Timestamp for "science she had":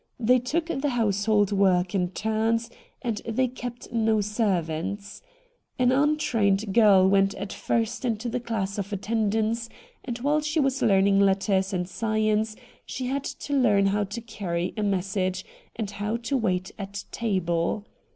11.87-13.23